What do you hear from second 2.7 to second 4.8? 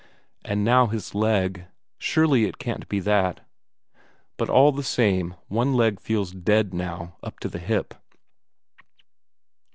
be that but all